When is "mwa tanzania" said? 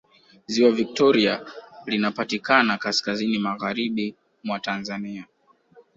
4.43-5.27